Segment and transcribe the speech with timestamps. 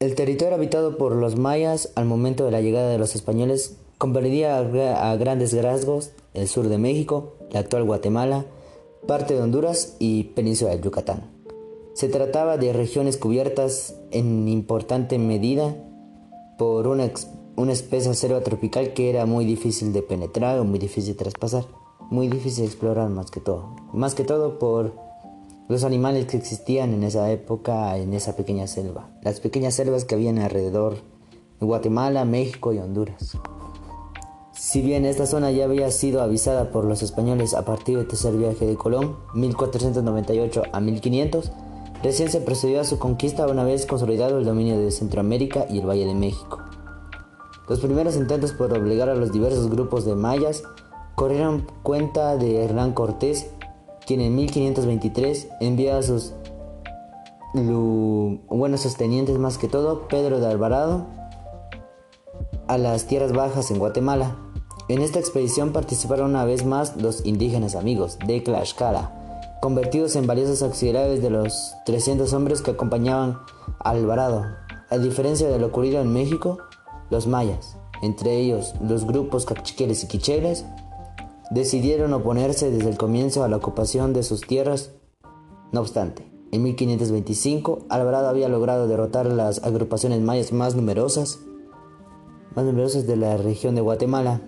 [0.00, 4.58] El territorio habitado por los mayas al momento de la llegada de los españoles comprendía
[4.58, 8.44] a grandes rasgos el sur de México, la actual Guatemala,
[9.06, 11.30] parte de Honduras y península de Yucatán.
[11.94, 15.76] Se trataba de regiones cubiertas en importante medida
[16.58, 17.10] por una,
[17.54, 21.66] una espesa selva tropical que era muy difícil de penetrar o muy difícil de traspasar,
[22.10, 23.76] muy difícil de explorar más que todo.
[23.92, 24.92] Más que todo por
[25.68, 30.14] los animales que existían en esa época en esa pequeña selva, las pequeñas selvas que
[30.14, 30.96] habían alrededor
[31.60, 33.38] de Guatemala, México y Honduras.
[34.52, 38.34] Si bien esta zona ya había sido avisada por los españoles a partir del tercer
[38.36, 41.52] viaje de Colón, 1498 a 1500,
[42.02, 45.88] recién se procedió a su conquista una vez consolidado el dominio de Centroamérica y el
[45.88, 46.60] Valle de México.
[47.68, 50.62] Los primeros intentos por obligar a los diversos grupos de mayas
[51.14, 53.46] corrieron cuenta de Hernán Cortés,
[54.06, 56.32] quien en 1523 envió a sus
[57.54, 61.06] buenos sostenientes más que todo, Pedro de Alvarado,
[62.66, 64.36] a las tierras bajas en Guatemala.
[64.88, 70.62] En esta expedición participaron una vez más los indígenas amigos de Tlaxcala, convertidos en valiosos
[70.62, 73.38] auxiliares de los 300 hombres que acompañaban
[73.78, 74.44] a Alvarado.
[74.90, 76.58] A diferencia de lo ocurrido en México,
[77.10, 80.66] los mayas, entre ellos los grupos cachiqueles y quicheles,
[81.50, 84.92] decidieron oponerse desde el comienzo a la ocupación de sus tierras.
[85.72, 91.38] No obstante, en 1525 Alvarado había logrado derrotar las agrupaciones mayas más numerosas
[92.54, 94.40] más numerosas de la región de Guatemala,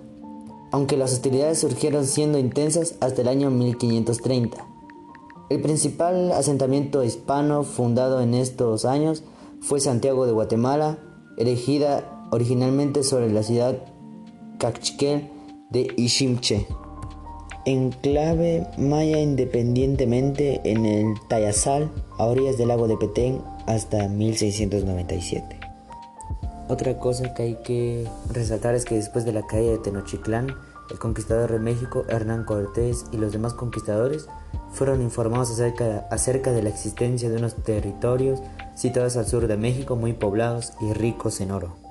[0.71, 4.65] aunque las hostilidades surgieron siendo intensas hasta el año 1530.
[5.49, 9.23] El principal asentamiento hispano fundado en estos años
[9.61, 10.99] fue Santiago de Guatemala,
[11.37, 13.83] erigida originalmente sobre la ciudad
[14.59, 15.31] cachiquel
[15.71, 16.67] de Iximche,
[17.67, 25.61] enclave maya independientemente en el Tayasal, a orillas del lago de Petén, hasta 1697.
[26.69, 30.55] Otra cosa que hay que resaltar es que después de la caída de Tenochtitlán,
[30.91, 34.29] el conquistador de México, Hernán Cortés, y los demás conquistadores
[34.73, 38.41] fueron informados acerca, acerca de la existencia de unos territorios
[38.75, 41.86] situados al sur de México muy poblados y ricos en oro.